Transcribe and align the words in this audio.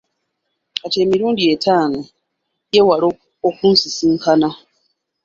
Kati 0.81 0.97
emirundi 1.03 1.41
etaano, 1.53 1.99
yeewala 2.73 3.07
okunsisinkana. 3.47 4.49